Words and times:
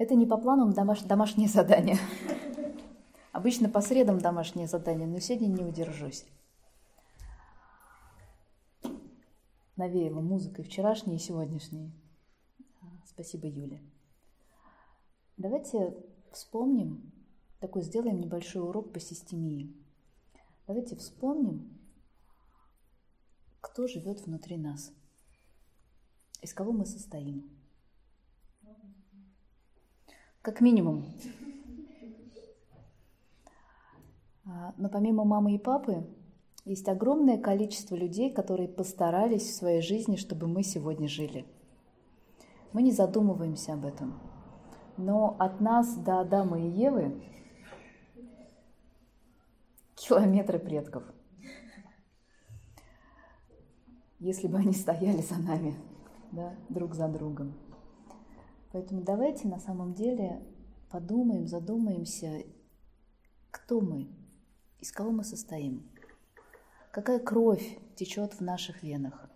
Это 0.00 0.14
не 0.14 0.24
по 0.24 0.38
планам 0.38 0.72
домаш... 0.72 1.02
домашнее 1.02 1.46
задание. 1.46 1.98
Обычно 3.32 3.68
по 3.68 3.82
средам 3.82 4.18
домашнее 4.18 4.66
задание, 4.66 5.06
но 5.06 5.18
сегодня 5.18 5.48
не 5.48 5.62
удержусь. 5.62 6.24
Навеяла 9.76 10.22
музыкой 10.22 10.64
вчерашней 10.64 11.16
и 11.16 11.18
сегодняшней. 11.18 11.92
Спасибо, 13.04 13.46
Юля. 13.46 13.78
Давайте 15.36 15.94
вспомним, 16.32 17.12
такой 17.58 17.82
сделаем 17.82 18.22
небольшой 18.22 18.62
урок 18.62 18.94
по 18.94 19.00
системии. 19.00 19.70
Давайте 20.66 20.96
вспомним, 20.96 21.78
кто 23.60 23.86
живет 23.86 24.22
внутри 24.22 24.56
нас, 24.56 24.94
из 26.40 26.54
кого 26.54 26.72
мы 26.72 26.86
состоим. 26.86 27.59
Как 30.42 30.62
минимум. 30.62 31.04
А, 34.46 34.74
но 34.78 34.88
помимо 34.88 35.24
мамы 35.24 35.54
и 35.54 35.58
папы, 35.58 36.06
есть 36.64 36.88
огромное 36.88 37.36
количество 37.36 37.94
людей, 37.94 38.32
которые 38.32 38.68
постарались 38.68 39.42
в 39.42 39.54
своей 39.54 39.82
жизни, 39.82 40.16
чтобы 40.16 40.46
мы 40.46 40.62
сегодня 40.62 41.08
жили. 41.08 41.44
Мы 42.72 42.82
не 42.82 42.92
задумываемся 42.92 43.74
об 43.74 43.84
этом. 43.84 44.18
Но 44.96 45.36
от 45.38 45.60
нас 45.60 45.94
до 45.96 46.20
Адама 46.20 46.58
и 46.58 46.68
Евы 46.68 47.22
километры 49.94 50.58
предков. 50.58 51.02
Если 54.18 54.48
бы 54.48 54.58
они 54.58 54.72
стояли 54.72 55.20
за 55.20 55.36
нами, 55.38 55.74
да, 56.32 56.54
друг 56.68 56.94
за 56.94 57.08
другом. 57.08 57.54
Поэтому 58.72 59.02
давайте 59.02 59.48
на 59.48 59.58
самом 59.58 59.94
деле 59.94 60.42
подумаем, 60.90 61.48
задумаемся, 61.48 62.44
кто 63.50 63.80
мы, 63.80 64.08
из 64.78 64.92
кого 64.92 65.10
мы 65.10 65.24
состоим, 65.24 65.90
какая 66.92 67.18
кровь 67.18 67.78
течет 67.96 68.34
в 68.34 68.40
наших 68.40 68.82
венах, 68.82 69.28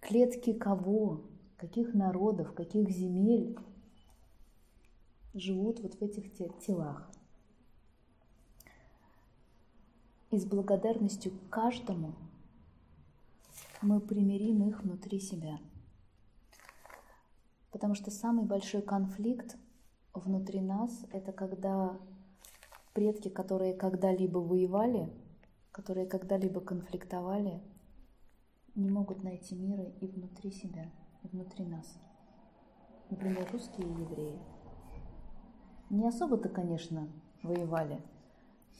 клетки 0.00 0.52
кого, 0.52 1.22
каких 1.56 1.94
народов, 1.94 2.52
каких 2.52 2.90
земель 2.90 3.56
живут 5.32 5.78
вот 5.80 5.94
в 5.94 6.02
этих 6.02 6.32
телах. 6.66 7.08
И 10.32 10.38
с 10.38 10.44
благодарностью 10.44 11.32
каждому 11.48 12.16
мы 13.82 14.00
примирим 14.00 14.68
их 14.68 14.82
внутри 14.82 15.20
себя– 15.20 15.60
Потому 17.74 17.94
что 17.94 18.12
самый 18.12 18.46
большой 18.46 18.82
конфликт 18.82 19.58
внутри 20.14 20.60
нас– 20.60 21.04
это 21.12 21.32
когда 21.32 21.98
предки, 22.92 23.28
которые 23.28 23.74
когда-либо 23.74 24.38
воевали, 24.38 25.12
которые 25.72 26.06
когда-либо 26.06 26.60
конфликтовали, 26.60 27.60
не 28.76 28.88
могут 28.88 29.24
найти 29.24 29.56
мира 29.56 29.82
и 30.00 30.06
внутри 30.06 30.52
себя, 30.52 30.84
и 31.24 31.26
внутри 31.26 31.66
нас. 31.66 31.98
Например, 33.10 33.44
русские 33.50 33.88
и 33.88 34.00
евреи. 34.02 34.38
Не 35.90 36.06
особо-то, 36.06 36.48
конечно, 36.48 37.08
воевали, 37.42 38.00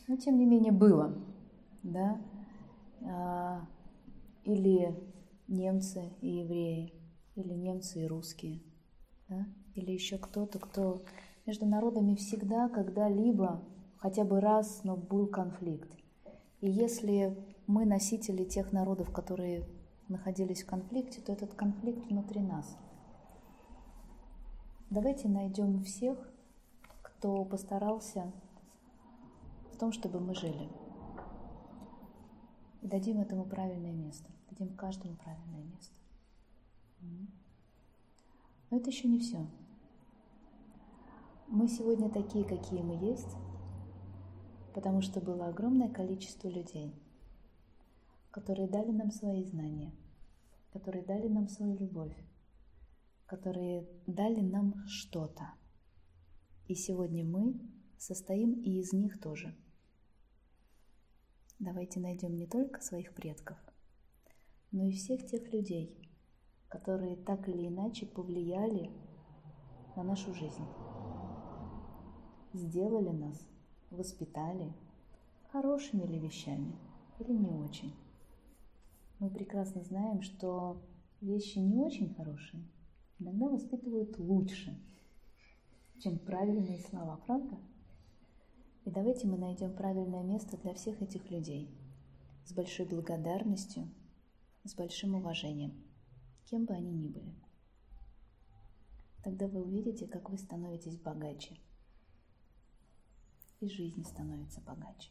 но 0.06 0.14
тем 0.14 0.38
не 0.38 0.46
менее 0.46 0.72
было, 0.72 1.18
да? 1.82 2.20
А, 3.02 3.66
или 4.44 4.96
немцы 5.48 6.12
и 6.20 6.28
евреи, 6.28 6.94
или 7.34 7.54
немцы 7.54 8.04
и 8.04 8.06
русские– 8.06 8.62
да? 9.28 9.46
или 9.74 9.92
еще 9.92 10.18
кто-то, 10.18 10.58
кто 10.58 11.02
между 11.46 11.66
народами 11.66 12.14
всегда 12.14 12.68
когда-либо, 12.68 13.62
хотя 13.96 14.24
бы 14.24 14.40
раз, 14.40 14.82
но 14.84 14.96
был 14.96 15.26
конфликт. 15.26 15.90
И 16.60 16.70
если 16.70 17.36
мы 17.66 17.84
носители 17.84 18.44
тех 18.44 18.72
народов, 18.72 19.12
которые 19.12 19.66
находились 20.08 20.62
в 20.62 20.66
конфликте, 20.66 21.20
то 21.20 21.32
этот 21.32 21.54
конфликт 21.54 22.06
внутри 22.06 22.40
нас. 22.40 22.76
Давайте 24.90 25.28
найдем 25.28 25.82
всех, 25.82 26.18
кто 27.02 27.44
постарался 27.44 28.32
в 29.72 29.76
том, 29.76 29.92
чтобы 29.92 30.20
мы 30.20 30.34
жили. 30.34 30.68
И 32.82 32.86
дадим 32.86 33.18
этому 33.20 33.44
правильное 33.44 33.92
место. 33.92 34.30
Дадим 34.50 34.76
каждому 34.76 35.16
правильное 35.16 35.64
место. 35.64 35.96
Но 38.74 38.80
это 38.80 38.90
еще 38.90 39.06
не 39.06 39.20
все. 39.20 39.46
Мы 41.46 41.68
сегодня 41.68 42.10
такие, 42.10 42.44
какие 42.44 42.82
мы 42.82 42.96
есть, 42.96 43.36
потому 44.74 45.00
что 45.00 45.20
было 45.20 45.46
огромное 45.46 45.88
количество 45.88 46.48
людей, 46.48 46.92
которые 48.32 48.66
дали 48.66 48.90
нам 48.90 49.12
свои 49.12 49.44
знания, 49.44 49.94
которые 50.72 51.04
дали 51.04 51.28
нам 51.28 51.46
свою 51.48 51.76
любовь, 51.76 52.16
которые 53.26 53.86
дали 54.08 54.40
нам 54.40 54.84
что-то. 54.88 55.54
И 56.66 56.74
сегодня 56.74 57.24
мы 57.24 57.60
состоим 57.96 58.54
и 58.54 58.80
из 58.80 58.92
них 58.92 59.20
тоже. 59.20 59.54
Давайте 61.60 62.00
найдем 62.00 62.34
не 62.34 62.48
только 62.48 62.80
своих 62.80 63.14
предков, 63.14 63.56
но 64.72 64.84
и 64.84 64.90
всех 64.90 65.24
тех 65.26 65.52
людей, 65.52 66.03
которые 66.74 67.14
так 67.14 67.48
или 67.48 67.68
иначе 67.68 68.04
повлияли 68.04 68.90
на 69.94 70.02
нашу 70.02 70.34
жизнь, 70.34 70.66
сделали 72.52 73.10
нас, 73.10 73.40
воспитали 73.90 74.72
хорошими 75.52 76.04
ли 76.04 76.18
вещами 76.18 76.74
или 77.20 77.32
не 77.32 77.50
очень. 77.50 77.94
Мы 79.20 79.30
прекрасно 79.30 79.84
знаем, 79.84 80.22
что 80.22 80.82
вещи 81.20 81.58
не 81.58 81.78
очень 81.78 82.12
хорошие 82.14 82.64
иногда 83.20 83.48
воспитывают 83.48 84.18
лучше, 84.18 84.76
чем 86.00 86.18
правильные 86.18 86.80
слова, 86.80 87.20
правда? 87.24 87.56
И 88.84 88.90
давайте 88.90 89.28
мы 89.28 89.38
найдем 89.38 89.72
правильное 89.74 90.24
место 90.24 90.56
для 90.58 90.74
всех 90.74 91.00
этих 91.00 91.30
людей 91.30 91.70
с 92.44 92.52
большой 92.52 92.86
благодарностью, 92.86 93.88
с 94.64 94.74
большим 94.74 95.14
уважением 95.14 95.72
кем 96.46 96.64
бы 96.64 96.74
они 96.74 96.92
ни 96.92 97.08
были. 97.08 97.34
Тогда 99.22 99.48
вы 99.48 99.62
увидите, 99.62 100.06
как 100.06 100.28
вы 100.30 100.36
становитесь 100.38 100.98
богаче, 100.98 101.56
и 103.60 103.68
жизнь 103.68 104.04
становится 104.04 104.60
богаче. 104.60 105.10